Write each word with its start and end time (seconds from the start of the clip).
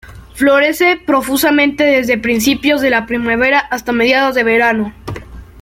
Florece 0.33 0.97
profusamente 0.97 1.83
desde 1.83 2.17
principios 2.17 2.81
de 2.81 2.89
la 2.89 3.05
primavera 3.05 3.59
hasta 3.59 3.91
mediados 3.91 4.33
de 4.33 4.43
verano. 4.43 4.95